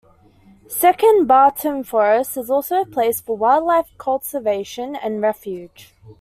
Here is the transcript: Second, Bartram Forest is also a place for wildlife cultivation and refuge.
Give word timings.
Second, 0.67 1.27
Bartram 1.27 1.83
Forest 1.83 2.35
is 2.35 2.49
also 2.49 2.81
a 2.81 2.87
place 2.87 3.21
for 3.21 3.37
wildlife 3.37 3.91
cultivation 3.99 4.95
and 4.95 5.21
refuge. 5.21 5.93